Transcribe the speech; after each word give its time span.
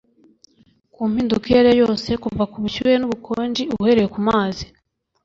Ku 0.93 1.01
mpinduka 1.09 1.45
iyo 1.47 1.59
ari 1.61 1.71
yo 1.71 1.75
yose 1.81 2.09
kuva 2.23 2.43
ubushyuhe 2.59 2.95
n'ubukonje, 2.97 3.63
uhereye 3.79 4.07
kumazi 4.15 4.65